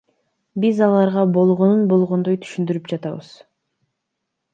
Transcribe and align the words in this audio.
Биз 0.61 0.79
аларга 0.85 1.25
болгонун 1.35 1.83
болгондой 1.91 2.39
түшүндүрүп 2.45 2.89
жатабыз. 2.95 3.29